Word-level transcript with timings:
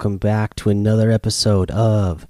Welcome 0.00 0.16
back 0.16 0.54
to 0.54 0.70
another 0.70 1.10
episode 1.10 1.70
of 1.70 2.26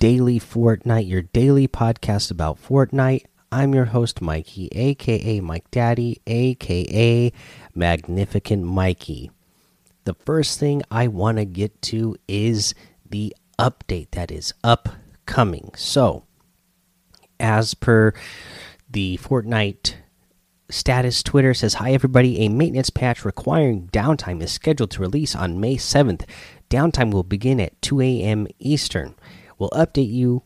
Daily 0.00 0.40
Fortnite, 0.40 1.08
your 1.08 1.22
daily 1.22 1.68
podcast 1.68 2.32
about 2.32 2.60
Fortnite. 2.60 3.26
I'm 3.52 3.72
your 3.72 3.84
host, 3.84 4.20
Mikey, 4.20 4.66
aka 4.72 5.38
Mike 5.38 5.70
Daddy, 5.70 6.20
aka 6.26 7.32
Magnificent 7.72 8.64
Mikey. 8.64 9.30
The 10.02 10.14
first 10.14 10.58
thing 10.58 10.82
I 10.90 11.06
want 11.06 11.38
to 11.38 11.44
get 11.44 11.80
to 11.82 12.16
is 12.26 12.74
the 13.08 13.32
update 13.60 14.10
that 14.10 14.32
is 14.32 14.52
upcoming. 14.64 15.70
So, 15.76 16.24
as 17.38 17.74
per 17.74 18.12
the 18.90 19.18
Fortnite 19.18 19.94
status 20.68 21.22
Twitter 21.22 21.54
says, 21.54 21.74
Hi 21.74 21.92
everybody, 21.92 22.40
a 22.40 22.48
maintenance 22.48 22.90
patch 22.90 23.24
requiring 23.24 23.88
downtime 23.92 24.42
is 24.42 24.50
scheduled 24.50 24.90
to 24.92 25.00
release 25.00 25.36
on 25.36 25.60
May 25.60 25.76
7th. 25.76 26.24
Downtime 26.74 27.12
will 27.12 27.22
begin 27.22 27.60
at 27.60 27.80
2 27.82 28.00
a.m. 28.00 28.48
Eastern. 28.58 29.14
We'll 29.58 29.70
update 29.70 30.12
you 30.12 30.42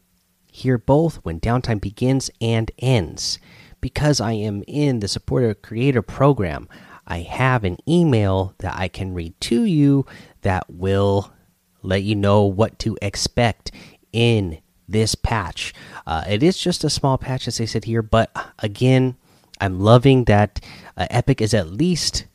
here 0.52 0.76
both 0.76 1.16
when 1.24 1.40
downtime 1.40 1.80
begins 1.80 2.30
and 2.38 2.70
ends. 2.78 3.38
Because 3.80 4.20
I 4.20 4.32
am 4.32 4.62
in 4.66 5.00
the 5.00 5.08
supporter 5.08 5.54
creator 5.54 6.02
program, 6.02 6.68
I 7.06 7.20
have 7.20 7.64
an 7.64 7.78
email 7.88 8.54
that 8.58 8.76
I 8.76 8.88
can 8.88 9.14
read 9.14 9.40
to 9.40 9.62
you 9.62 10.04
that 10.42 10.66
will 10.68 11.32
let 11.80 12.02
you 12.02 12.14
know 12.14 12.42
what 12.42 12.78
to 12.80 12.98
expect 13.00 13.70
in 14.12 14.58
this 14.86 15.14
patch. 15.14 15.72
Uh, 16.06 16.24
it 16.28 16.42
is 16.42 16.58
just 16.58 16.84
a 16.84 16.90
small 16.90 17.16
patch, 17.16 17.48
as 17.48 17.58
I 17.58 17.64
said 17.64 17.84
here, 17.86 18.02
but 18.02 18.30
again, 18.58 19.16
I'm 19.62 19.80
loving 19.80 20.24
that 20.24 20.60
uh, 20.94 21.06
Epic 21.08 21.40
is 21.40 21.54
at 21.54 21.70
least 21.70 22.26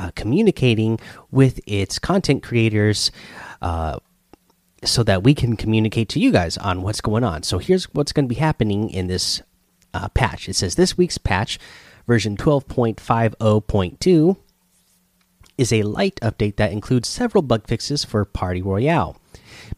uh, 0.00 0.10
communicating 0.14 0.98
with 1.30 1.60
its 1.66 1.98
content 1.98 2.42
creators 2.42 3.10
uh, 3.60 3.98
so 4.82 5.02
that 5.02 5.22
we 5.22 5.34
can 5.34 5.56
communicate 5.56 6.08
to 6.08 6.18
you 6.18 6.32
guys 6.32 6.56
on 6.56 6.80
what's 6.80 7.02
going 7.02 7.22
on. 7.22 7.42
So 7.42 7.58
here's 7.58 7.84
what's 7.92 8.12
going 8.12 8.24
to 8.24 8.34
be 8.34 8.40
happening 8.40 8.88
in 8.88 9.08
this 9.08 9.42
uh, 9.92 10.08
patch. 10.08 10.48
It 10.48 10.54
says 10.54 10.76
this 10.76 10.96
week's 10.96 11.18
patch, 11.18 11.58
version 12.06 12.36
12.50.2, 12.36 14.36
is 15.58 15.72
a 15.72 15.82
light 15.82 16.18
update 16.22 16.56
that 16.56 16.72
includes 16.72 17.06
several 17.06 17.42
bug 17.42 17.66
fixes 17.66 18.02
for 18.02 18.24
Party 18.24 18.62
Royale. 18.62 19.18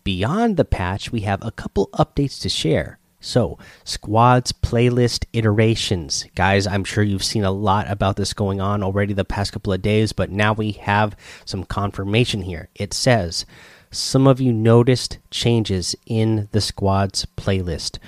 Beyond 0.05 0.57
the 0.57 0.65
patch, 0.65 1.11
we 1.11 1.23
have 1.23 1.45
a 1.45 1.51
couple 1.51 1.89
updates 1.95 2.41
to 2.43 2.49
share. 2.49 2.99
So, 3.23 3.57
squads 3.85 4.51
playlist 4.51 5.27
iterations. 5.33 6.27
Guys, 6.35 6.67
I'm 6.67 6.83
sure 6.83 7.05
you've 7.05 7.23
seen 7.23 7.45
a 7.45 7.53
lot 7.53 7.89
about 7.89 8.17
this 8.17 8.35
going 8.35 8.61
on 8.61 8.83
already 8.83 9.15
the 9.15 9.25
past 9.25 9.53
couple 9.53 9.73
of 9.73 9.81
days, 9.81 10.13
but 10.13 10.29
now 10.29 10.53
we 10.53 10.73
have 10.73 11.17
some 11.45 11.63
confirmation 11.63 12.43
here. 12.43 12.69
It 12.75 12.93
says 12.93 13.47
some 13.93 14.27
of 14.27 14.41
you 14.41 14.53
noticed 14.53 15.19
changes 15.31 15.95
in 16.05 16.49
the 16.51 16.61
squad's 16.61 17.25
playlist. 17.37 17.99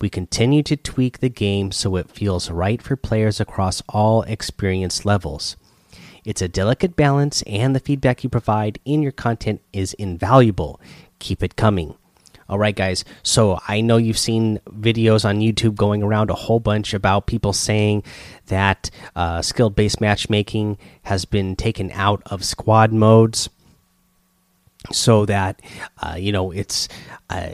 We 0.00 0.10
continue 0.10 0.64
to 0.64 0.76
tweak 0.76 1.20
the 1.20 1.28
game 1.28 1.70
so 1.70 1.94
it 1.94 2.10
feels 2.10 2.50
right 2.50 2.82
for 2.82 2.96
players 2.96 3.40
across 3.40 3.80
all 3.88 4.22
experience 4.22 5.04
levels. 5.04 5.56
It's 6.24 6.42
a 6.42 6.48
delicate 6.48 6.96
balance, 6.96 7.42
and 7.42 7.76
the 7.76 7.80
feedback 7.80 8.24
you 8.24 8.30
provide 8.30 8.80
in 8.84 9.02
your 9.02 9.12
content 9.12 9.60
is 9.72 9.92
invaluable. 9.94 10.80
Keep 11.20 11.44
it 11.44 11.54
coming. 11.54 11.94
All 12.48 12.58
right, 12.58 12.74
guys. 12.74 13.04
So 13.22 13.58
I 13.66 13.80
know 13.80 13.96
you've 13.96 14.18
seen 14.18 14.60
videos 14.68 15.24
on 15.24 15.38
YouTube 15.38 15.76
going 15.76 16.02
around 16.02 16.30
a 16.30 16.34
whole 16.34 16.60
bunch 16.60 16.92
about 16.92 17.26
people 17.26 17.52
saying 17.52 18.02
that 18.46 18.90
uh, 19.16 19.40
skill 19.42 19.70
based 19.70 20.00
matchmaking 20.00 20.78
has 21.04 21.24
been 21.24 21.56
taken 21.56 21.90
out 21.92 22.22
of 22.26 22.44
squad 22.44 22.92
modes 22.92 23.48
so 24.92 25.24
that, 25.26 25.60
uh, 26.02 26.16
you 26.18 26.32
know, 26.32 26.50
it's, 26.50 26.88
uh, 27.30 27.50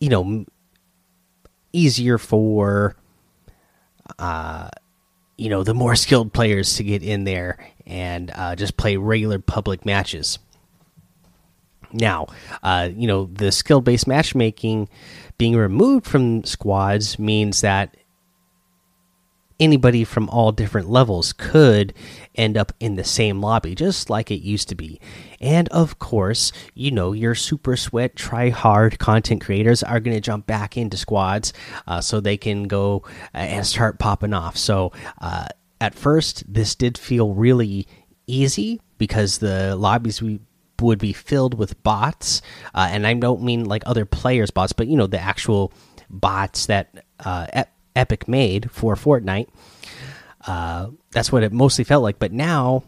you 0.00 0.08
know, 0.08 0.46
easier 1.72 2.16
for, 2.16 2.96
uh, 4.18 4.68
you 5.36 5.50
know, 5.50 5.62
the 5.62 5.74
more 5.74 5.96
skilled 5.96 6.32
players 6.32 6.76
to 6.76 6.84
get 6.84 7.02
in 7.02 7.24
there 7.24 7.58
and 7.86 8.30
uh, 8.34 8.56
just 8.56 8.76
play 8.76 8.96
regular 8.96 9.38
public 9.38 9.84
matches. 9.84 10.38
Now, 11.92 12.26
uh, 12.62 12.90
you 12.94 13.06
know, 13.06 13.30
the 13.32 13.52
skill 13.52 13.80
based 13.80 14.06
matchmaking 14.06 14.88
being 15.38 15.56
removed 15.56 16.06
from 16.06 16.44
squads 16.44 17.18
means 17.18 17.60
that 17.62 17.96
anybody 19.60 20.04
from 20.04 20.28
all 20.30 20.52
different 20.52 20.90
levels 20.90 21.32
could 21.32 21.94
end 22.34 22.56
up 22.56 22.72
in 22.80 22.96
the 22.96 23.04
same 23.04 23.40
lobby, 23.40 23.74
just 23.74 24.10
like 24.10 24.30
it 24.30 24.42
used 24.42 24.68
to 24.68 24.74
be. 24.74 25.00
And 25.40 25.68
of 25.68 25.98
course, 25.98 26.52
you 26.74 26.90
know, 26.90 27.12
your 27.12 27.34
super 27.34 27.76
sweat, 27.76 28.16
try 28.16 28.50
hard 28.50 28.98
content 28.98 29.42
creators 29.42 29.82
are 29.82 30.00
going 30.00 30.16
to 30.16 30.20
jump 30.20 30.46
back 30.46 30.76
into 30.76 30.96
squads 30.96 31.52
uh, 31.86 32.00
so 32.00 32.20
they 32.20 32.36
can 32.36 32.64
go 32.64 33.04
and 33.32 33.66
start 33.66 33.98
popping 33.98 34.34
off. 34.34 34.56
So, 34.56 34.92
uh, 35.20 35.46
at 35.80 35.94
first, 35.94 36.44
this 36.52 36.74
did 36.74 36.96
feel 36.96 37.34
really 37.34 37.86
easy 38.26 38.80
because 38.96 39.38
the 39.38 39.76
lobbies 39.76 40.22
we 40.22 40.40
would 40.80 40.98
be 40.98 41.12
filled 41.12 41.54
with 41.54 41.82
bots, 41.82 42.42
uh, 42.74 42.88
and 42.90 43.06
I 43.06 43.14
don't 43.14 43.42
mean 43.42 43.64
like 43.64 43.82
other 43.86 44.04
players' 44.04 44.50
bots, 44.50 44.72
but 44.72 44.86
you 44.86 44.96
know 44.96 45.06
the 45.06 45.20
actual 45.20 45.72
bots 46.10 46.66
that 46.66 47.04
uh, 47.20 47.46
Ep 47.52 47.72
Epic 47.96 48.28
made 48.28 48.70
for 48.70 48.94
Fortnite. 48.94 49.48
Uh, 50.46 50.88
that's 51.12 51.32
what 51.32 51.42
it 51.42 51.52
mostly 51.52 51.84
felt 51.84 52.02
like. 52.02 52.18
But 52.18 52.32
now, 52.32 52.82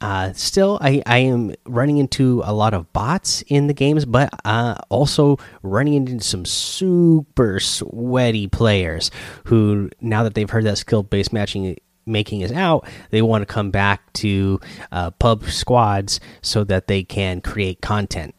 uh, 0.00 0.32
still, 0.34 0.78
I, 0.80 1.02
I 1.06 1.18
am 1.18 1.54
running 1.64 1.98
into 1.98 2.42
a 2.44 2.52
lot 2.52 2.74
of 2.74 2.92
bots 2.92 3.42
in 3.46 3.66
the 3.66 3.72
games, 3.72 4.04
but 4.04 4.28
uh, 4.44 4.76
also 4.88 5.38
running 5.62 5.94
into 5.94 6.22
some 6.22 6.44
super 6.44 7.60
sweaty 7.60 8.46
players 8.46 9.10
who, 9.44 9.90
now 10.00 10.22
that 10.24 10.34
they've 10.34 10.50
heard 10.50 10.64
that 10.64 10.78
skill 10.78 11.02
based 11.02 11.32
matching 11.32 11.76
making 12.06 12.40
is 12.40 12.52
out, 12.52 12.88
they 13.10 13.20
want 13.20 13.42
to 13.42 13.46
come 13.46 13.70
back 13.70 14.12
to 14.14 14.60
uh, 14.92 15.10
pub 15.12 15.44
squads 15.44 16.20
so 16.40 16.64
that 16.64 16.86
they 16.86 17.02
can 17.02 17.40
create 17.40 17.80
content. 17.80 18.34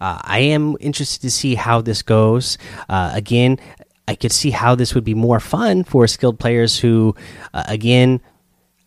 Uh, 0.00 0.18
I 0.22 0.40
am 0.40 0.76
interested 0.80 1.22
to 1.22 1.30
see 1.30 1.54
how 1.54 1.80
this 1.80 2.02
goes. 2.02 2.58
Uh, 2.88 3.10
again, 3.14 3.58
I 4.08 4.14
could 4.14 4.32
see 4.32 4.50
how 4.50 4.74
this 4.74 4.94
would 4.94 5.04
be 5.04 5.14
more 5.14 5.40
fun 5.40 5.84
for 5.84 6.06
skilled 6.06 6.38
players 6.38 6.78
who, 6.78 7.14
uh, 7.52 7.64
again, 7.66 8.20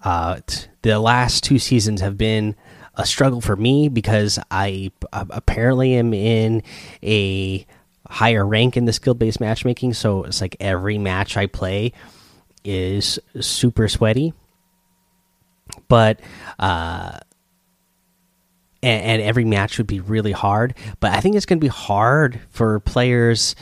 uh, 0.03 0.39
the 0.81 0.99
last 0.99 1.43
two 1.43 1.59
seasons 1.59 2.01
have 2.01 2.17
been 2.17 2.55
a 2.95 3.05
struggle 3.05 3.41
for 3.41 3.55
me 3.55 3.89
because 3.89 4.39
I 4.49 4.91
apparently 5.11 5.95
am 5.95 6.13
in 6.13 6.63
a 7.03 7.65
higher 8.07 8.45
rank 8.45 8.77
in 8.77 8.85
the 8.85 8.93
skill 8.93 9.13
based 9.13 9.39
matchmaking. 9.39 9.93
So 9.93 10.23
it's 10.23 10.41
like 10.41 10.55
every 10.59 10.97
match 10.97 11.37
I 11.37 11.47
play 11.47 11.93
is 12.63 13.19
super 13.39 13.87
sweaty, 13.87 14.33
but 15.87 16.19
uh, 16.57 17.19
and, 18.81 19.03
and, 19.03 19.21
every 19.21 19.45
match 19.45 19.77
would 19.77 19.87
be 19.87 19.99
really 19.99 20.31
hard. 20.31 20.75
But 20.99 21.13
I 21.13 21.19
think 21.19 21.35
it's 21.35 21.45
going 21.45 21.59
to 21.59 21.63
be 21.63 21.67
hard 21.67 22.39
for 22.49 22.79
players, 22.79 23.55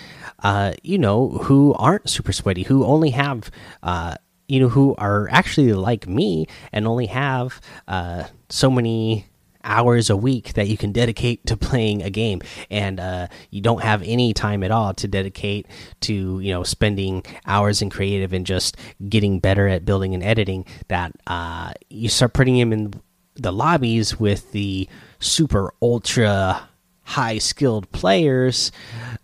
uh, 0.43 0.73
you 0.83 0.97
know, 0.97 1.29
who 1.29 1.73
aren't 1.73 2.09
super 2.09 2.33
sweaty, 2.33 2.63
who 2.63 2.85
only 2.85 3.11
have, 3.11 3.51
uh, 3.83 4.15
you 4.47 4.59
know, 4.59 4.69
who 4.69 4.95
are 4.95 5.27
actually 5.29 5.73
like 5.73 6.07
me 6.07 6.47
and 6.71 6.87
only 6.87 7.07
have 7.07 7.59
uh, 7.87 8.25
so 8.49 8.69
many 8.69 9.25
hours 9.67 10.09
a 10.09 10.17
week 10.17 10.53
that 10.53 10.67
you 10.67 10.77
can 10.77 10.91
dedicate 10.91 11.45
to 11.45 11.57
playing 11.67 12.01
a 12.01 12.09
game. 12.09 12.41
And 12.71 12.99
uh, 12.99 13.27
you 13.51 13.61
don't 13.61 13.83
have 13.83 14.01
any 14.03 14.33
time 14.33 14.63
at 14.63 14.71
all 14.71 14.93
to 14.95 15.07
dedicate 15.07 15.67
to 16.01 16.39
you 16.39 16.51
know 16.51 16.63
spending 16.63 17.23
hours 17.45 17.81
in 17.81 17.89
creative 17.89 18.33
and 18.33 18.45
just 18.45 18.77
getting 19.07 19.39
better 19.39 19.67
at 19.67 19.85
building 19.85 20.13
and 20.13 20.23
editing 20.23 20.65
that 20.87 21.11
uh, 21.27 21.73
you 21.89 22.09
start 22.09 22.33
putting 22.33 22.57
him 22.57 22.73
in 22.73 22.93
the 23.35 23.51
lobbies 23.51 24.19
with 24.19 24.51
the 24.51 24.87
super 25.19 25.71
ultra 25.81 26.67
high 27.03 27.37
skilled 27.37 27.89
players 27.91 28.71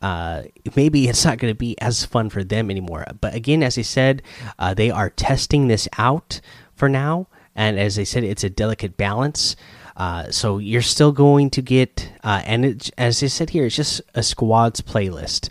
uh, 0.02 0.44
maybe 0.76 1.08
it's 1.08 1.26
not 1.26 1.38
going 1.38 1.52
to 1.54 1.58
be 1.58 1.80
as 1.82 2.06
fun 2.06 2.30
for 2.30 2.44
them 2.44 2.72
anymore. 2.72 3.06
But 3.20 3.34
again 3.34 3.64
as 3.64 3.78
i 3.78 3.82
said 3.82 4.22
uh, 4.58 4.74
they 4.74 4.90
are 4.90 5.10
testing 5.10 5.68
this 5.68 5.88
out 5.98 6.40
for 6.76 6.88
now. 6.88 7.28
And 7.56 7.80
as 7.80 8.00
i 8.00 8.04
said 8.04 8.24
it's 8.24 8.44
a 8.44 8.50
delicate 8.50 8.98
balance 8.98 9.56
uh, 9.96 10.32
so 10.32 10.58
you're 10.58 10.82
still 10.82 11.12
going 11.12 11.50
to 11.52 11.62
get, 11.62 12.12
uh, 12.24 12.42
and 12.46 12.66
it, 12.66 12.90
as 12.98 13.22
I 13.22 13.28
said 13.28 13.52
here, 13.52 13.66
it's 13.66 13.76
just 13.76 14.02
a 14.16 14.24
squads 14.24 14.82
playlist. 14.82 15.50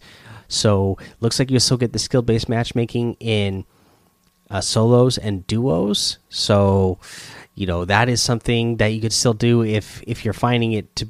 So 0.48 0.98
looks 1.20 1.38
like 1.38 1.50
you'll 1.50 1.60
still 1.60 1.76
get 1.76 1.92
the 1.92 1.98
skill 1.98 2.22
based 2.22 2.48
matchmaking 2.48 3.16
in 3.20 3.64
uh, 4.50 4.60
solos 4.60 5.16
and 5.16 5.46
duos. 5.46 6.18
So 6.28 6.98
you 7.54 7.66
know 7.66 7.84
that 7.84 8.08
is 8.08 8.22
something 8.22 8.76
that 8.76 8.88
you 8.88 9.00
could 9.00 9.12
still 9.12 9.34
do 9.34 9.62
if 9.62 10.02
if 10.06 10.24
you're 10.24 10.34
finding 10.34 10.72
it 10.72 10.94
to 10.96 11.08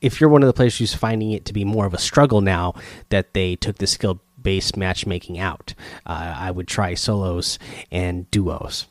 if 0.00 0.20
you're 0.20 0.30
one 0.30 0.42
of 0.42 0.46
the 0.46 0.52
players 0.52 0.78
who's 0.78 0.94
finding 0.94 1.32
it 1.32 1.44
to 1.46 1.52
be 1.52 1.64
more 1.64 1.86
of 1.86 1.94
a 1.94 1.98
struggle 1.98 2.40
now 2.40 2.74
that 3.08 3.32
they 3.32 3.56
took 3.56 3.78
the 3.78 3.86
skill 3.86 4.20
based 4.40 4.76
matchmaking 4.76 5.38
out. 5.38 5.74
Uh, 6.04 6.34
I 6.36 6.50
would 6.50 6.68
try 6.68 6.94
solos 6.94 7.58
and 7.90 8.30
duos. 8.30 8.86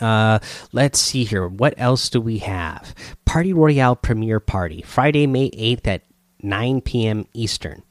Uh, 0.00 0.38
let's 0.72 0.98
see 0.98 1.24
here. 1.24 1.46
What 1.48 1.74
else 1.76 2.08
do 2.08 2.20
we 2.20 2.38
have? 2.38 2.94
Party 3.24 3.52
Royale 3.52 3.96
Premiere 3.96 4.40
Party, 4.40 4.82
Friday, 4.82 5.26
May 5.26 5.50
8th 5.50 5.86
at 5.86 6.02
9 6.42 6.80
p.m. 6.82 7.26
Eastern. 7.32 7.82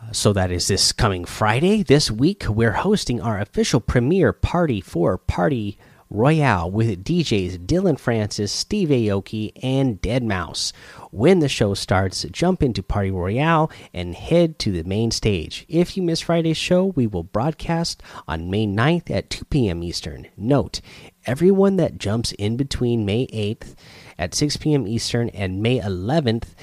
Uh, 0.00 0.12
so 0.12 0.32
that 0.32 0.50
is 0.50 0.68
this 0.68 0.92
coming 0.92 1.24
Friday. 1.24 1.82
This 1.82 2.10
week, 2.10 2.44
we're 2.48 2.72
hosting 2.72 3.20
our 3.20 3.38
official 3.38 3.80
premiere 3.80 4.32
party 4.32 4.80
for 4.80 5.18
Party 5.18 5.78
Royale 6.10 6.70
with 6.70 7.04
DJs 7.04 7.66
Dillon 7.66 7.96
Francis, 7.96 8.50
Steve 8.50 8.88
Aoki, 8.88 9.52
and 9.62 10.00
deadmau5. 10.00 10.72
When 11.10 11.40
the 11.40 11.48
show 11.48 11.74
starts, 11.74 12.24
jump 12.30 12.62
into 12.62 12.82
Party 12.82 13.10
Royale 13.10 13.70
and 13.94 14.14
head 14.14 14.58
to 14.60 14.72
the 14.72 14.84
main 14.84 15.10
stage. 15.10 15.64
If 15.68 15.96
you 15.96 16.02
miss 16.02 16.20
Friday's 16.20 16.56
show, 16.56 16.86
we 16.86 17.06
will 17.06 17.22
broadcast 17.22 18.02
on 18.26 18.50
May 18.50 18.66
9th 18.66 19.10
at 19.10 19.30
2 19.30 19.44
p.m. 19.46 19.82
Eastern. 19.82 20.28
Note, 20.36 20.80
everyone 21.26 21.76
that 21.76 21.98
jumps 21.98 22.32
in 22.32 22.56
between 22.56 23.06
May 23.06 23.26
8th 23.28 23.74
at 24.18 24.34
6 24.34 24.56
p.m. 24.58 24.86
Eastern 24.86 25.28
and 25.30 25.62
May 25.62 25.78
11th 25.78 26.54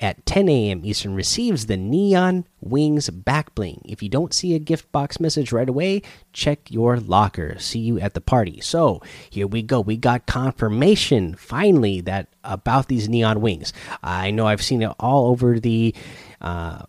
at 0.00 0.24
10 0.26 0.48
a.m. 0.48 0.84
Eastern 0.84 1.14
receives 1.14 1.66
the 1.66 1.76
Neon 1.76 2.46
Wings 2.60 3.10
back 3.10 3.54
bling. 3.54 3.82
If 3.84 4.02
you 4.02 4.08
don't 4.08 4.32
see 4.32 4.54
a 4.54 4.58
gift 4.58 4.90
box 4.92 5.18
message 5.18 5.52
right 5.52 5.68
away, 5.68 6.02
check 6.32 6.70
your 6.70 6.98
locker. 6.98 7.58
See 7.58 7.80
you 7.80 7.98
at 7.98 8.14
the 8.14 8.20
party. 8.20 8.60
So 8.60 9.02
here 9.30 9.46
we 9.46 9.62
go. 9.62 9.80
We 9.80 9.96
got 9.96 10.26
confirmation 10.26 11.34
finally 11.34 12.00
that 12.02 12.28
about 12.44 12.88
these 12.88 13.08
Neon 13.08 13.40
Wings. 13.40 13.72
I 14.02 14.30
know 14.30 14.46
I've 14.46 14.62
seen 14.62 14.82
it 14.82 14.92
all 15.00 15.28
over 15.28 15.58
the. 15.58 15.94
Uh, 16.40 16.82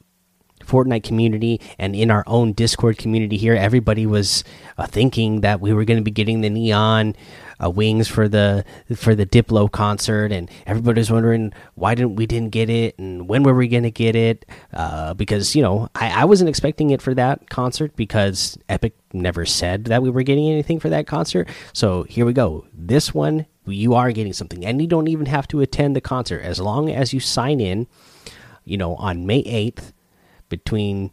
Fortnite 0.69 1.03
community 1.03 1.59
and 1.79 1.95
in 1.95 2.11
our 2.11 2.23
own 2.27 2.53
Discord 2.53 2.99
community 2.99 3.37
here, 3.37 3.55
everybody 3.55 4.05
was 4.05 4.43
uh, 4.77 4.85
thinking 4.85 5.41
that 5.41 5.59
we 5.59 5.73
were 5.73 5.83
going 5.83 5.97
to 5.97 6.03
be 6.03 6.11
getting 6.11 6.41
the 6.41 6.49
neon 6.49 7.15
uh, 7.63 7.69
wings 7.69 8.07
for 8.07 8.27
the 8.27 8.63
for 8.95 9.15
the 9.15 9.25
Diplo 9.25 9.71
concert, 9.71 10.31
and 10.31 10.49
everybody's 10.65 11.11
wondering 11.11 11.53
why 11.75 11.95
didn't 11.95 12.15
we 12.15 12.25
didn't 12.25 12.49
get 12.51 12.69
it, 12.69 12.97
and 12.97 13.27
when 13.27 13.43
were 13.43 13.53
we 13.53 13.67
gonna 13.67 13.91
get 13.91 14.15
it? 14.15 14.45
Uh, 14.73 15.13
because 15.13 15.55
you 15.55 15.61
know 15.61 15.89
I, 15.95 16.21
I 16.21 16.25
wasn't 16.25 16.49
expecting 16.49 16.89
it 16.91 17.01
for 17.01 17.13
that 17.13 17.49
concert 17.49 17.95
because 17.95 18.57
Epic 18.69 18.95
never 19.13 19.45
said 19.45 19.85
that 19.85 20.01
we 20.01 20.09
were 20.09 20.23
getting 20.23 20.49
anything 20.49 20.79
for 20.79 20.89
that 20.89 21.07
concert. 21.07 21.49
So 21.73 22.03
here 22.03 22.25
we 22.25 22.33
go. 22.33 22.65
This 22.73 23.13
one 23.13 23.45
you 23.65 23.93
are 23.93 24.11
getting 24.11 24.33
something, 24.33 24.65
and 24.65 24.81
you 24.81 24.87
don't 24.87 25.07
even 25.07 25.27
have 25.27 25.47
to 25.49 25.61
attend 25.61 25.95
the 25.95 26.01
concert 26.01 26.41
as 26.41 26.59
long 26.59 26.89
as 26.89 27.13
you 27.13 27.19
sign 27.19 27.59
in. 27.59 27.87
You 28.65 28.77
know 28.77 28.95
on 28.95 29.25
May 29.25 29.39
eighth 29.39 29.93
between 30.49 31.11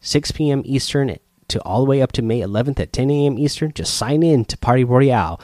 6 0.00 0.32
p.m. 0.32 0.62
Eastern 0.66 1.16
to 1.48 1.60
all 1.62 1.84
the 1.84 1.90
way 1.90 2.02
up 2.02 2.12
to 2.12 2.22
May 2.22 2.40
11th 2.40 2.80
at 2.80 2.92
10 2.92 3.10
a.m. 3.10 3.38
Eastern. 3.38 3.72
Just 3.72 3.94
sign 3.94 4.22
in 4.22 4.44
to 4.46 4.58
Party 4.58 4.84
Royale 4.84 5.40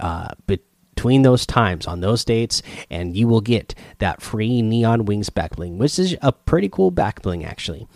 uh, 0.00 0.28
between 0.46 1.22
those 1.22 1.46
times 1.46 1.86
on 1.86 2.00
those 2.00 2.24
dates, 2.24 2.62
and 2.90 3.16
you 3.16 3.26
will 3.26 3.40
get 3.40 3.74
that 3.98 4.22
free 4.22 4.62
Neon 4.62 5.04
Wings 5.04 5.30
back 5.30 5.56
bling, 5.56 5.78
which 5.78 5.98
is 5.98 6.16
a 6.22 6.32
pretty 6.32 6.68
cool 6.68 6.90
back 6.90 7.22
bling 7.22 7.44
actually. 7.44 7.86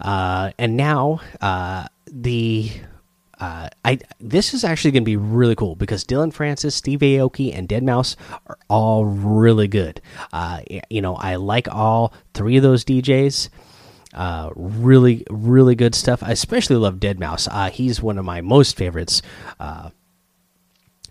Uh, 0.00 0.50
and 0.58 0.76
now 0.76 1.20
uh, 1.40 1.86
the 2.06 2.70
uh, 3.40 3.68
I 3.84 3.98
this 4.20 4.54
is 4.54 4.64
actually 4.64 4.92
going 4.92 5.02
to 5.02 5.06
be 5.06 5.16
really 5.16 5.54
cool 5.54 5.74
because 5.74 6.04
Dillon 6.04 6.30
Francis, 6.30 6.74
Steve 6.74 7.00
Aoki, 7.00 7.56
and 7.56 7.68
deadmau5 7.68 8.16
are 8.46 8.58
all 8.68 9.04
really 9.04 9.68
good. 9.68 10.00
Uh, 10.32 10.60
you 10.88 11.02
know, 11.02 11.14
I 11.16 11.36
like 11.36 11.68
all 11.68 12.12
three 12.32 12.56
of 12.56 12.62
those 12.62 12.84
DJs. 12.84 13.48
Uh, 14.14 14.50
really, 14.54 15.24
really 15.28 15.74
good 15.74 15.94
stuff. 15.94 16.22
I 16.22 16.30
especially 16.30 16.76
love 16.76 16.96
deadmau5. 16.96 17.48
Uh, 17.50 17.70
he's 17.70 18.00
one 18.02 18.18
of 18.18 18.24
my 18.24 18.40
most 18.40 18.76
favorites. 18.76 19.22
Uh, 19.58 19.90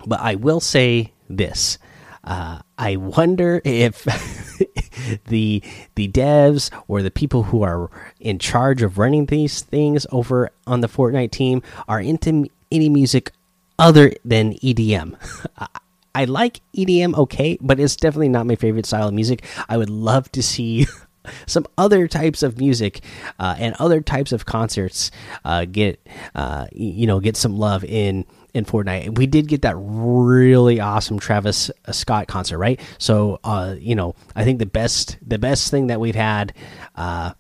but 0.06 0.20
I 0.22 0.36
will 0.36 0.60
say 0.60 1.12
this: 1.30 1.78
uh, 2.24 2.60
I 2.78 2.96
wonder 2.96 3.62
if 3.64 4.04
the 5.28 5.62
the 5.96 6.08
devs 6.08 6.72
or 6.88 7.02
the 7.02 7.12
people 7.12 7.44
who 7.44 7.64
are 7.64 7.90
in 8.20 8.40
charge 8.40 8.82
of 8.82 8.98
running 8.98 9.26
these 9.26 9.62
things 9.62 10.06
over 10.12 10.52
on 10.66 10.82
the 10.82 10.88
Fortnite 10.88 11.32
team 11.32 11.62
are 11.88 12.00
into 12.00 12.50
any 12.72 12.90
music 12.90 13.32
other 13.78 14.14
than 14.24 14.54
EDM. 14.56 15.16
I 16.16 16.26
like 16.26 16.62
EDM 16.76 17.18
okay, 17.18 17.58
but 17.60 17.80
it's 17.80 17.96
definitely 17.96 18.30
not 18.30 18.46
my 18.46 18.56
favorite 18.56 18.86
style 18.86 19.08
of 19.08 19.14
music. 19.16 19.44
I 19.68 19.78
would 19.78 19.90
love 19.90 20.32
to 20.34 20.44
see 20.44 20.86
some 21.46 21.66
other 21.78 22.08
types 22.08 22.44
of 22.44 22.58
music 22.58 23.02
uh, 23.40 23.56
and 23.58 23.75
other 23.80 24.02
types 24.02 24.31
of 24.31 24.46
concerts 24.46 25.12
uh, 25.46 25.66
get 25.66 26.06
uh, 26.36 26.68
you 26.72 27.08
know 27.08 27.20
get 27.20 27.38
some 27.38 27.58
love 27.58 27.84
in 27.84 28.25
in 28.54 28.66
Fortnite. 28.66 29.18
We 29.18 29.25
did 29.25 29.48
get 29.48 29.64
that 29.64 29.75
really 29.78 30.80
awesome 30.80 31.20
Travis 31.20 31.72
uh, 31.86 31.92
Scott 31.92 32.28
concert, 32.28 32.58
right? 32.58 32.80
So 32.98 33.40
uh, 33.44 33.75
you 33.80 33.96
know, 33.96 34.16
I 34.36 34.44
think 34.44 34.60
the 34.60 34.66
best 34.66 35.18
the 35.25 35.40
best 35.40 35.72
thing 35.72 35.88
that 35.88 36.00
we've 36.00 36.16
had 36.16 36.54
uh, 36.96 37.34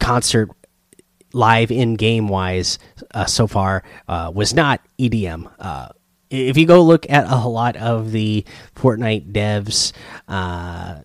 concert 0.00 0.50
live 1.32 1.70
in 1.70 1.94
game 1.94 2.28
wise 2.28 2.78
so 3.26 3.46
far 3.46 3.82
was 4.08 4.54
not 4.54 4.80
EDM 4.98 5.50
if 6.32 6.56
you 6.56 6.66
go 6.66 6.82
look 6.82 7.08
at 7.10 7.30
a 7.30 7.46
lot 7.46 7.76
of 7.76 8.10
the 8.10 8.44
Fortnite 8.74 9.32
devs 9.32 9.92
uh, 10.28 11.02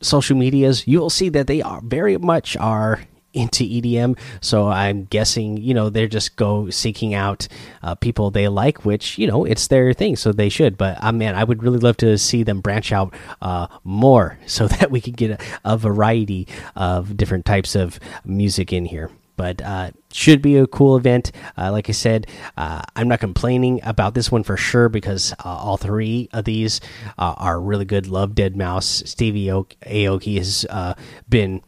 social 0.00 0.36
medias, 0.36 0.86
you 0.86 1.00
will 1.00 1.10
see 1.10 1.28
that 1.30 1.46
they 1.46 1.62
are 1.62 1.80
very 1.80 2.18
much 2.18 2.56
are 2.56 3.00
into 3.34 3.62
EDM. 3.62 4.18
So 4.40 4.68
I'm 4.68 5.04
guessing 5.04 5.58
you 5.58 5.74
know 5.74 5.90
they're 5.90 6.08
just 6.08 6.36
go 6.36 6.70
seeking 6.70 7.14
out 7.14 7.48
uh, 7.82 7.94
people 7.94 8.30
they 8.30 8.48
like, 8.48 8.84
which 8.84 9.18
you 9.18 9.26
know 9.26 9.44
it's 9.44 9.68
their 9.68 9.92
thing, 9.92 10.16
so 10.16 10.32
they 10.32 10.48
should. 10.48 10.76
But 10.76 11.02
uh, 11.02 11.12
man, 11.12 11.34
I 11.34 11.44
would 11.44 11.62
really 11.62 11.78
love 11.78 11.96
to 11.98 12.18
see 12.18 12.42
them 12.42 12.60
branch 12.60 12.92
out 12.92 13.14
uh, 13.40 13.68
more 13.84 14.38
so 14.46 14.68
that 14.68 14.90
we 14.90 15.00
could 15.00 15.16
get 15.16 15.40
a, 15.40 15.44
a 15.64 15.76
variety 15.78 16.46
of 16.76 17.16
different 17.16 17.46
types 17.46 17.74
of 17.74 17.98
music 18.24 18.72
in 18.72 18.84
here 18.84 19.10
but 19.38 19.62
uh, 19.62 19.92
should 20.12 20.42
be 20.42 20.58
a 20.58 20.66
cool 20.66 20.96
event. 20.96 21.32
Uh, 21.56 21.72
like 21.72 21.88
I 21.88 21.92
said, 21.92 22.26
uh, 22.58 22.82
I'm 22.94 23.08
not 23.08 23.20
complaining 23.20 23.80
about 23.84 24.12
this 24.12 24.30
one 24.30 24.42
for 24.42 24.58
sure 24.58 24.90
because 24.90 25.32
uh, 25.32 25.48
all 25.48 25.78
three 25.78 26.28
of 26.34 26.44
these 26.44 26.82
uh, 27.16 27.34
are 27.38 27.58
really 27.58 27.86
good. 27.86 28.06
Love 28.06 28.32
deadmau5, 28.32 29.06
Stevie 29.08 29.46
Aoki 29.46 30.36
has 30.36 30.66
uh, 30.68 30.92
been. 31.28 31.62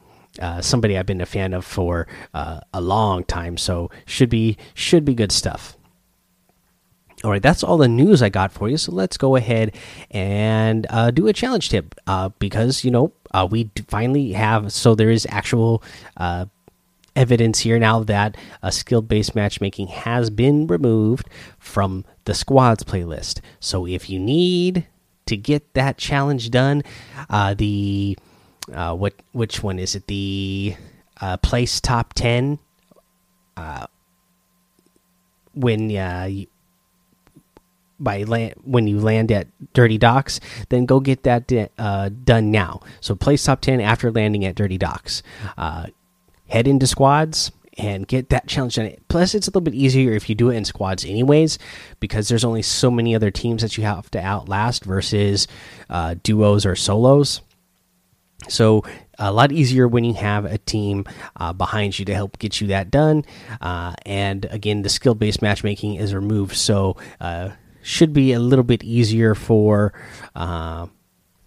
somebody 0.60 0.98
I've 0.98 1.06
been 1.06 1.20
a 1.22 1.26
fan 1.26 1.54
of 1.54 1.64
for 1.64 2.06
a 2.34 2.80
long 2.80 3.24
time, 3.24 3.56
so 3.56 3.90
should 4.04 4.28
be 4.28 4.58
should 4.74 5.04
be 5.06 5.14
good 5.14 5.32
stuff. 5.32 5.78
All 7.22 7.30
right, 7.30 7.42
that's 7.42 7.62
all 7.62 7.76
the 7.76 7.88
news 7.88 8.22
I 8.22 8.30
got 8.30 8.50
for 8.50 8.68
you. 8.68 8.78
So 8.78 8.92
let's 8.92 9.18
go 9.18 9.36
ahead 9.36 9.76
and 10.10 10.86
uh, 10.88 11.10
do 11.10 11.26
a 11.26 11.34
challenge 11.34 11.68
tip 11.68 11.94
uh, 12.06 12.30
because 12.38 12.82
you 12.82 12.90
know 12.90 13.12
uh, 13.32 13.46
we 13.50 13.70
finally 13.88 14.32
have. 14.32 14.72
So 14.72 14.94
there 14.94 15.10
is 15.10 15.26
actual 15.28 15.82
evidence 17.16 17.60
here 17.60 17.78
now 17.78 18.02
that 18.04 18.36
a 18.62 18.70
skill 18.72 19.02
based 19.02 19.34
matchmaking 19.34 19.88
has 19.88 20.30
been 20.30 20.66
removed 20.66 21.28
from 21.58 22.04
the 22.24 22.34
squads 22.34 22.82
playlist. 22.84 23.40
So 23.60 23.86
if 23.86 24.08
you 24.08 24.18
need 24.18 24.86
to 25.26 25.36
get 25.36 25.74
that 25.74 25.98
challenge 25.98 26.50
done, 26.50 26.82
uh, 27.28 27.54
the 27.54 28.18
uh, 28.72 28.94
what 28.94 29.14
which 29.32 29.62
one 29.62 29.78
is 29.78 29.94
it? 29.94 30.06
The 30.06 30.76
uh, 31.20 31.36
place 31.38 31.80
top 31.80 32.14
ten. 32.14 32.58
Uh, 33.56 33.86
when 35.54 35.94
uh, 35.96 36.26
you, 36.30 36.46
by 37.98 38.22
land 38.22 38.54
when 38.64 38.86
you 38.86 39.00
land 39.00 39.30
at 39.30 39.48
Dirty 39.74 39.98
Docks, 39.98 40.40
then 40.68 40.86
go 40.86 41.00
get 41.00 41.24
that 41.24 41.52
uh, 41.76 42.08
done 42.24 42.50
now. 42.50 42.80
So 43.00 43.14
place 43.14 43.44
top 43.44 43.60
ten 43.60 43.80
after 43.80 44.10
landing 44.10 44.44
at 44.44 44.54
Dirty 44.54 44.78
Docks. 44.78 45.22
Uh, 45.58 45.86
head 46.50 46.66
into 46.66 46.86
squads 46.86 47.52
and 47.78 48.06
get 48.06 48.28
that 48.30 48.46
challenge 48.46 48.74
done. 48.74 48.94
Plus, 49.08 49.34
it's 49.34 49.46
a 49.46 49.50
little 49.50 49.62
bit 49.62 49.74
easier 49.74 50.12
if 50.12 50.28
you 50.28 50.34
do 50.34 50.50
it 50.50 50.56
in 50.56 50.64
squads, 50.64 51.04
anyways, 51.04 51.58
because 51.98 52.28
there's 52.28 52.44
only 52.44 52.62
so 52.62 52.90
many 52.90 53.14
other 53.14 53.30
teams 53.30 53.62
that 53.62 53.78
you 53.78 53.84
have 53.84 54.10
to 54.10 54.20
outlast 54.20 54.84
versus 54.84 55.48
uh, 55.88 56.14
duos 56.22 56.66
or 56.66 56.76
solos. 56.76 57.40
So, 58.48 58.84
a 59.18 59.32
lot 59.32 59.52
easier 59.52 59.86
when 59.86 60.02
you 60.02 60.14
have 60.14 60.46
a 60.46 60.58
team 60.58 61.04
uh, 61.36 61.52
behind 61.52 61.98
you 61.98 62.06
to 62.06 62.14
help 62.14 62.38
get 62.38 62.60
you 62.60 62.68
that 62.68 62.90
done. 62.90 63.24
Uh, 63.60 63.94
and 64.06 64.46
again, 64.46 64.82
the 64.82 64.88
skill 64.88 65.14
based 65.14 65.42
matchmaking 65.42 65.96
is 65.96 66.14
removed, 66.14 66.56
so 66.56 66.96
uh, 67.20 67.50
should 67.82 68.12
be 68.12 68.32
a 68.32 68.38
little 68.40 68.64
bit 68.64 68.82
easier 68.82 69.34
for 69.34 69.92
uh, 70.34 70.86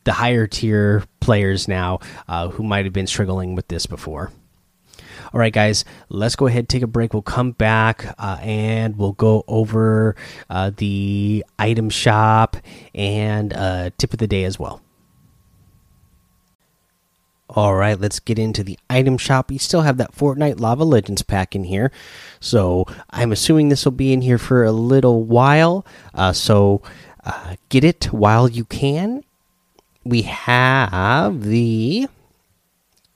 the 0.04 0.14
higher 0.14 0.46
tier 0.46 1.04
players 1.20 1.68
now 1.68 2.00
uh, 2.28 2.50
who 2.50 2.64
might 2.64 2.86
have 2.86 2.94
been 2.94 3.08
struggling 3.08 3.56
with 3.56 3.68
this 3.68 3.86
before. 3.88 4.32
All 5.34 5.40
right, 5.40 5.52
guys, 5.52 5.84
let's 6.10 6.36
go 6.36 6.46
ahead 6.46 6.70
take 6.70 6.84
a 6.84 6.88
break. 6.88 7.12
We'll 7.12 7.24
come 7.24 7.54
back 7.54 8.14
uh, 8.20 8.38
and 8.42 8.96
we'll 8.96 9.14
go 9.14 9.44
over 9.48 10.16
uh, 10.48 10.70
the 10.78 11.44
item 11.58 11.90
shop 11.90 12.56
and 12.94 13.52
uh, 13.52 13.90
tip 13.98 14.14
of 14.14 14.20
the 14.20 14.28
day 14.28 14.44
as 14.44 14.60
well. 14.60 14.84
All 17.50 17.74
right, 17.74 18.00
let's 18.00 18.20
get 18.20 18.38
into 18.38 18.64
the 18.64 18.78
item 18.92 19.18
shop. 19.18 19.50
We 19.50 19.58
still 19.58 19.82
have 19.82 19.98
that 19.98 20.16
Fortnite 20.16 20.60
Lava 20.60 20.84
Legends 20.84 21.24
pack 21.24 21.56
in 21.56 21.64
here, 21.64 21.92
so 22.40 22.86
I'm 23.10 23.32
assuming 23.32 23.70
this 23.70 23.86
will 23.86 23.92
be 23.92 24.14
in 24.14 24.22
here 24.22 24.38
for 24.38 24.64
a 24.64 24.72
little 24.72 25.24
while. 25.24 25.84
Uh, 26.14 26.34
so 26.34 26.84
uh, 27.26 27.56
get 27.70 27.84
it 27.84 28.06
while 28.06 28.48
you 28.48 28.66
can. 28.66 29.24
We 30.04 30.24
have 30.24 31.44
the 31.44 32.08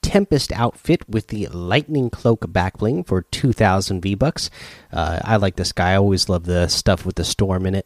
Tempest 0.07 0.53
outfit 0.53 1.01
with 1.09 1.27
the 1.27 1.47
Lightning 1.47 2.09
Cloak 2.09 2.47
backbling 2.47 3.05
for 3.05 3.23
2,000 3.23 3.99
V 3.99 4.15
bucks. 4.15 4.49
Uh, 4.89 5.19
I 5.21 5.35
like 5.35 5.57
this 5.57 5.73
guy. 5.73 5.91
I 5.91 5.97
always 5.97 6.29
love 6.29 6.45
the 6.45 6.69
stuff 6.69 7.05
with 7.05 7.17
the 7.17 7.25
storm 7.25 7.65
in 7.65 7.75
it. 7.75 7.85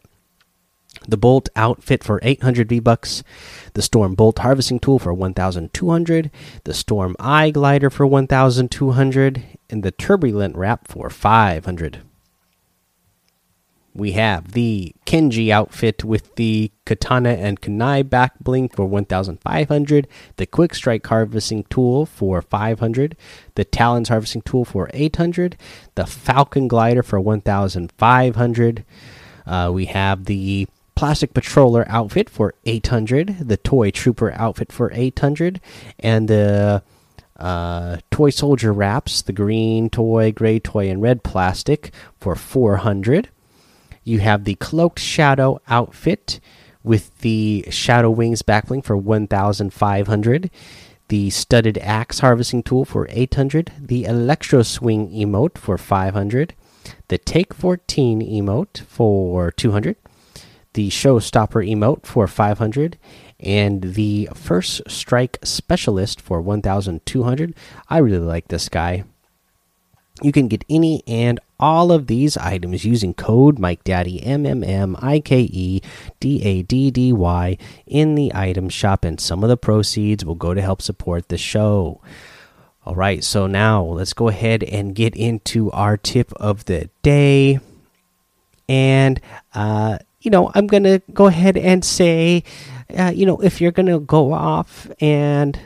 The 1.07 1.17
Bolt 1.17 1.49
outfit 1.55 2.03
for 2.03 2.19
800 2.21 2.69
V 2.69 2.79
bucks. 2.79 3.23
The 3.73 3.81
Storm 3.81 4.13
Bolt 4.13 4.37
harvesting 4.37 4.79
tool 4.79 4.99
for 4.99 5.11
1,200. 5.15 6.29
The 6.63 6.73
Storm 6.75 7.15
Eye 7.19 7.49
glider 7.49 7.89
for 7.89 8.05
1,200, 8.05 9.43
and 9.71 9.81
the 9.81 9.91
Turbulent 9.91 10.55
wrap 10.55 10.87
for 10.87 11.09
500 11.09 12.01
we 13.93 14.13
have 14.13 14.53
the 14.53 14.93
Kenji 15.05 15.49
outfit 15.49 16.03
with 16.03 16.35
the 16.35 16.71
Katana 16.85 17.31
and 17.31 17.61
Kunai 17.61 18.09
back 18.09 18.39
bling 18.39 18.69
for 18.69 18.85
1500, 18.85 20.07
the 20.37 20.45
Quick 20.45 20.73
Strike 20.73 21.05
harvesting 21.05 21.63
tool 21.65 22.05
for 22.05 22.41
500, 22.41 23.17
the 23.55 23.65
Talons 23.65 24.09
harvesting 24.09 24.43
tool 24.43 24.63
for 24.63 24.89
800, 24.93 25.57
the 25.95 26.05
Falcon 26.05 26.67
glider 26.67 27.03
for 27.03 27.19
1500. 27.19 28.85
Uh, 29.45 29.71
we 29.73 29.85
have 29.85 30.25
the 30.25 30.67
Plastic 30.95 31.33
Patroller 31.33 31.85
outfit 31.87 32.29
for 32.29 32.53
800, 32.65 33.47
the 33.47 33.57
Toy 33.57 33.91
Trooper 33.91 34.31
outfit 34.33 34.71
for 34.71 34.91
800, 34.93 35.59
and 35.99 36.27
the 36.27 36.83
uh, 37.37 37.97
Toy 38.11 38.29
Soldier 38.29 38.71
wraps, 38.71 39.23
the 39.23 39.33
green 39.33 39.89
toy, 39.89 40.31
gray 40.31 40.59
toy, 40.59 40.89
and 40.89 41.01
red 41.01 41.23
plastic 41.23 41.91
for 42.19 42.35
400. 42.35 43.29
You 44.03 44.19
have 44.19 44.43
the 44.43 44.55
Cloaked 44.55 44.99
Shadow 44.99 45.61
outfit 45.67 46.39
with 46.83 47.19
the 47.19 47.65
Shadow 47.69 48.09
Wings 48.09 48.41
backbling 48.41 48.83
for 48.83 48.97
1,500. 48.97 50.51
The 51.09 51.29
Studded 51.29 51.77
Axe 51.79 52.19
harvesting 52.19 52.63
tool 52.63 52.85
for 52.85 53.07
800. 53.09 53.73
The 53.79 54.05
Electro 54.05 54.63
Swing 54.63 55.09
emote 55.11 55.57
for 55.57 55.77
500. 55.77 56.55
The 57.09 57.17
Take 57.17 57.53
14 57.53 58.21
emote 58.21 58.79
for 58.85 59.51
200. 59.51 59.95
The 60.73 60.89
Showstopper 60.89 61.69
emote 61.69 62.05
for 62.05 62.27
500 62.27 62.97
and 63.41 63.81
the 63.95 64.29
first 64.33 64.81
strike 64.87 65.37
specialist 65.43 66.21
for 66.21 66.41
1200 66.41 67.55
i 67.89 67.97
really 67.97 68.19
like 68.19 68.47
this 68.49 68.69
guy 68.69 69.03
you 70.21 70.31
can 70.31 70.47
get 70.47 70.63
any 70.69 71.01
and 71.07 71.39
all 71.61 71.91
of 71.91 72.07
these 72.07 72.35
items 72.37 72.83
using 72.83 73.13
code 73.13 73.59
Mike 73.59 73.83
Daddy 73.83 74.21
M 74.23 74.45
M 74.45 74.63
M 74.63 74.97
I 74.99 75.19
K 75.19 75.41
E 75.41 75.81
D 76.19 76.41
A 76.43 76.63
D 76.63 76.91
D 76.91 77.13
Y 77.13 77.57
in 77.85 78.15
the 78.15 78.31
item 78.33 78.67
shop, 78.67 79.05
and 79.05 79.19
some 79.19 79.43
of 79.43 79.49
the 79.49 79.57
proceeds 79.57 80.25
will 80.25 80.35
go 80.35 80.53
to 80.53 80.61
help 80.61 80.81
support 80.81 81.29
the 81.29 81.37
show. 81.37 82.01
All 82.83 82.95
right, 82.95 83.23
so 83.23 83.45
now 83.45 83.83
let's 83.83 84.13
go 84.13 84.27
ahead 84.27 84.63
and 84.63 84.95
get 84.95 85.15
into 85.15 85.69
our 85.69 85.97
tip 85.97 86.33
of 86.33 86.65
the 86.65 86.89
day. 87.03 87.59
And, 88.67 89.21
uh, 89.53 89.99
you 90.21 90.31
know, 90.31 90.51
I'm 90.55 90.65
going 90.65 90.83
to 90.83 90.99
go 91.13 91.27
ahead 91.27 91.57
and 91.57 91.85
say, 91.85 92.43
uh, 92.97 93.11
you 93.13 93.27
know, 93.27 93.39
if 93.39 93.61
you're 93.61 93.71
going 93.71 93.85
to 93.85 93.99
go 93.99 94.33
off 94.33 94.89
and 94.99 95.59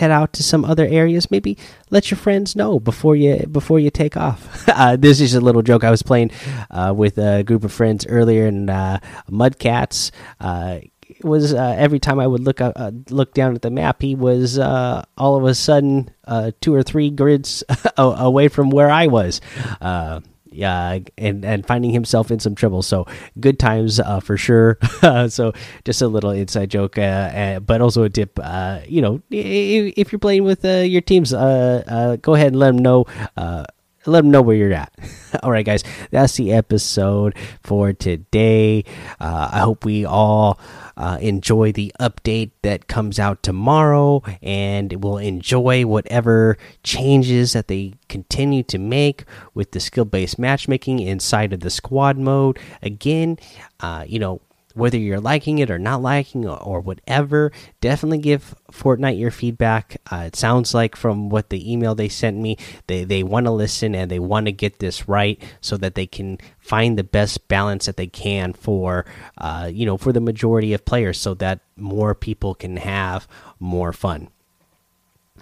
head 0.00 0.10
out 0.10 0.32
to 0.32 0.42
some 0.42 0.64
other 0.64 0.86
areas 0.86 1.30
maybe 1.30 1.56
let 1.90 2.10
your 2.10 2.18
friends 2.18 2.56
know 2.56 2.80
before 2.80 3.14
you 3.14 3.46
before 3.46 3.78
you 3.78 3.90
take 3.90 4.16
off. 4.16 4.66
Uh, 4.80 4.96
this 4.96 5.20
is 5.20 5.34
a 5.34 5.40
little 5.40 5.60
joke. 5.60 5.84
I 5.84 5.90
was 5.90 6.02
playing 6.02 6.30
uh, 6.70 6.94
with 6.96 7.18
a 7.18 7.42
group 7.42 7.64
of 7.64 7.72
friends 7.72 8.06
earlier 8.06 8.46
and 8.46 8.70
uh, 8.70 8.98
mudcats 9.28 10.10
uh, 10.40 10.78
was 11.22 11.52
uh, 11.52 11.74
every 11.76 11.98
time 11.98 12.18
i 12.18 12.26
would 12.26 12.40
look 12.40 12.60
uh, 12.60 12.90
look 13.10 13.34
down 13.34 13.54
at 13.54 13.62
the 13.62 13.70
map 13.70 14.00
he 14.00 14.14
was 14.14 14.58
all 14.58 15.36
of 15.36 15.44
a 15.44 15.54
sudden 15.54 16.08
two 16.60 16.72
or 16.72 16.82
three 16.82 17.10
grids 17.10 17.62
away 17.98 18.48
from 18.48 18.70
where 18.70 18.88
i 18.88 19.06
was 19.06 19.40
yeah, 20.52 20.98
and 21.16 21.44
and 21.44 21.66
finding 21.66 21.90
himself 21.90 22.30
in 22.30 22.40
some 22.40 22.54
trouble. 22.54 22.82
So 22.82 23.06
good 23.38 23.58
times 23.58 24.00
uh, 24.00 24.20
for 24.20 24.36
sure. 24.36 24.78
so 25.28 25.52
just 25.84 26.02
a 26.02 26.08
little 26.08 26.30
inside 26.30 26.70
joke, 26.70 26.98
uh, 26.98 27.00
uh, 27.00 27.60
but 27.60 27.80
also 27.80 28.02
a 28.02 28.10
tip. 28.10 28.38
Uh, 28.42 28.80
you 28.86 29.00
know, 29.00 29.22
if 29.30 30.12
you're 30.12 30.18
playing 30.18 30.44
with 30.44 30.64
uh, 30.64 30.78
your 30.78 31.02
teams, 31.02 31.32
uh, 31.32 32.16
go 32.22 32.34
ahead 32.34 32.48
and 32.48 32.56
let 32.56 32.68
them 32.68 32.78
know 32.78 33.06
let 34.06 34.22
them 34.22 34.30
know 34.30 34.42
where 34.42 34.56
you're 34.56 34.72
at. 34.72 34.92
all 35.42 35.50
right, 35.50 35.64
guys, 35.64 35.84
that's 36.10 36.36
the 36.36 36.52
episode 36.52 37.34
for 37.62 37.92
today. 37.92 38.84
Uh, 39.20 39.50
I 39.52 39.60
hope 39.60 39.84
we 39.84 40.04
all 40.04 40.58
uh, 40.96 41.18
enjoy 41.20 41.72
the 41.72 41.92
update 42.00 42.52
that 42.62 42.86
comes 42.88 43.18
out 43.18 43.42
tomorrow 43.42 44.22
and 44.42 45.02
we'll 45.04 45.18
enjoy 45.18 45.86
whatever 45.86 46.56
changes 46.82 47.52
that 47.52 47.68
they 47.68 47.94
continue 48.08 48.62
to 48.64 48.78
make 48.78 49.24
with 49.54 49.72
the 49.72 49.80
skill 49.80 50.04
based 50.04 50.38
matchmaking 50.38 51.00
inside 51.00 51.52
of 51.52 51.60
the 51.60 51.70
squad 51.70 52.18
mode. 52.18 52.58
Again, 52.82 53.38
uh, 53.80 54.04
you 54.06 54.18
know, 54.18 54.40
whether 54.74 54.98
you're 54.98 55.20
liking 55.20 55.58
it 55.58 55.70
or 55.70 55.78
not 55.78 56.02
liking 56.02 56.46
or, 56.46 56.80
whatever 56.80 57.52
definitely 57.80 58.18
give 58.18 58.54
fortnite 58.72 59.18
your 59.18 59.30
feedback. 59.30 60.00
Uh, 60.10 60.24
it 60.26 60.36
sounds 60.36 60.72
like 60.72 60.96
from 60.96 61.28
what 61.28 61.50
the 61.50 61.70
email 61.70 61.94
they 61.94 62.08
sent 62.08 62.38
me 62.38 62.56
they 62.86 63.04
they 63.04 63.22
want 63.22 63.44
to 63.44 63.50
listen 63.50 63.94
and 63.94 64.10
they 64.10 64.18
want 64.18 64.46
to 64.46 64.52
get 64.52 64.78
this 64.78 65.06
right 65.06 65.42
so 65.60 65.76
that 65.76 65.94
they 65.94 66.06
can 66.06 66.38
find 66.58 66.96
the 66.96 67.04
best 67.04 67.48
balance 67.48 67.86
that 67.86 67.96
they 67.96 68.06
can 68.06 68.52
for 68.52 69.04
uh, 69.38 69.68
you 69.70 69.84
know 69.84 69.98
for 69.98 70.12
the 70.12 70.20
majority 70.20 70.72
of 70.72 70.84
players 70.84 71.18
so 71.18 71.34
that 71.34 71.60
more 71.76 72.14
people 72.14 72.54
can 72.54 72.76
have 72.78 73.28
more 73.58 73.92
fun. 73.92 74.28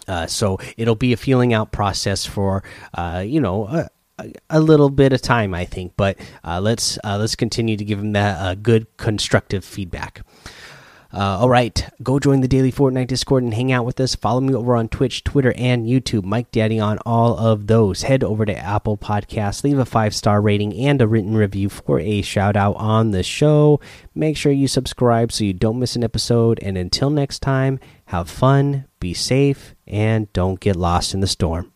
Uh, 0.06 0.26
so 0.26 0.58
it'll 0.76 0.94
be 0.94 1.12
a 1.12 1.16
feeling 1.16 1.52
out 1.52 1.70
process 1.72 2.24
for 2.24 2.62
uh, 2.94 3.22
you 3.24 3.40
know 3.40 3.64
uh, 3.66 3.88
a 4.50 4.60
little 4.60 4.90
bit 4.90 5.12
of 5.12 5.22
time, 5.22 5.54
I 5.54 5.64
think. 5.64 5.92
But 5.96 6.18
uh, 6.44 6.60
let's 6.60 6.98
uh, 7.04 7.18
let's 7.18 7.36
continue 7.36 7.76
to 7.76 7.84
give 7.84 7.98
him 7.98 8.12
that 8.12 8.38
uh, 8.40 8.54
good 8.54 8.96
constructive 8.96 9.64
feedback. 9.64 10.22
Uh, 11.10 11.38
all 11.40 11.48
right, 11.48 11.88
go 12.02 12.18
join 12.18 12.42
the 12.42 12.48
daily 12.48 12.70
Fortnite 12.70 13.06
Discord 13.06 13.42
and 13.42 13.54
hang 13.54 13.72
out 13.72 13.86
with 13.86 13.98
us. 13.98 14.14
Follow 14.14 14.42
me 14.42 14.54
over 14.54 14.76
on 14.76 14.88
Twitch, 14.88 15.24
Twitter, 15.24 15.54
and 15.56 15.86
YouTube. 15.86 16.24
Mike 16.24 16.50
Daddy 16.50 16.78
on 16.78 16.98
all 17.06 17.38
of 17.38 17.66
those. 17.66 18.02
Head 18.02 18.22
over 18.22 18.44
to 18.44 18.54
Apple 18.54 18.98
Podcasts, 18.98 19.64
leave 19.64 19.78
a 19.78 19.86
five 19.86 20.14
star 20.14 20.42
rating 20.42 20.74
and 20.74 21.00
a 21.00 21.08
written 21.08 21.34
review 21.34 21.70
for 21.70 21.98
a 21.98 22.20
shout 22.20 22.56
out 22.56 22.76
on 22.76 23.12
the 23.12 23.22
show. 23.22 23.80
Make 24.14 24.36
sure 24.36 24.52
you 24.52 24.68
subscribe 24.68 25.32
so 25.32 25.44
you 25.44 25.54
don't 25.54 25.78
miss 25.78 25.96
an 25.96 26.04
episode. 26.04 26.58
And 26.60 26.76
until 26.76 27.08
next 27.08 27.38
time, 27.38 27.80
have 28.06 28.28
fun, 28.28 28.84
be 29.00 29.14
safe, 29.14 29.74
and 29.86 30.30
don't 30.34 30.60
get 30.60 30.76
lost 30.76 31.14
in 31.14 31.20
the 31.20 31.26
storm. 31.26 31.72